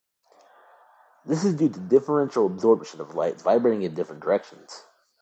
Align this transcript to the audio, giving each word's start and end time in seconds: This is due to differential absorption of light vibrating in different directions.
This 1.27 1.43
is 1.43 1.53
due 1.53 1.69
to 1.69 1.79
differential 1.79 2.47
absorption 2.47 3.01
of 3.01 3.13
light 3.13 3.39
vibrating 3.39 3.83
in 3.83 3.93
different 3.93 4.23
directions. 4.23 4.83